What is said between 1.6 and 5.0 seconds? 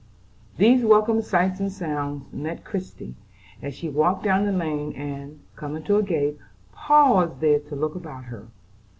sounds met Christie, as she walked down the lane,